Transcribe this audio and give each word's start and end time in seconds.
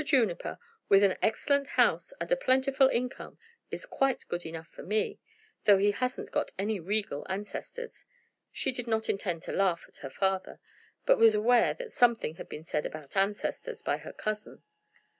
Juniper, 0.03 0.57
with 0.89 1.03
an 1.03 1.15
excellent 1.21 1.67
house 1.67 2.11
and 2.19 2.31
a 2.31 2.35
plentiful 2.35 2.87
income, 2.87 3.37
is 3.69 3.85
quite 3.85 4.27
good 4.27 4.47
enough 4.47 4.65
for 4.67 4.81
me, 4.81 5.19
though 5.65 5.77
he 5.77 5.91
hasn't 5.91 6.31
got 6.31 6.49
any 6.57 6.79
regal 6.79 7.23
ancestors." 7.29 8.03
She 8.51 8.71
did 8.71 8.87
not 8.87 9.09
intend 9.09 9.43
to 9.43 9.51
laugh 9.51 9.85
at 9.87 9.97
her 9.97 10.09
father, 10.09 10.59
but 11.05 11.19
was 11.19 11.35
aware 11.35 11.75
that 11.75 11.91
something 11.91 12.37
had 12.37 12.49
been 12.49 12.63
said 12.63 12.83
about 12.83 13.15
ancestors 13.15 13.83
by 13.83 13.97
her 13.97 14.11
cousin. 14.11 14.63